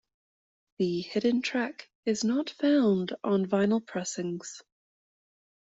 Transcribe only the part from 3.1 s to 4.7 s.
on vinyl pressings.